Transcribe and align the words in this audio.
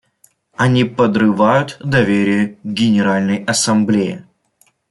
Они 0.55 0.83
подрывают 0.83 1.77
доверие 1.79 2.55
к 2.55 2.57
Генеральной 2.65 3.43
Ассамблее. 3.45 4.25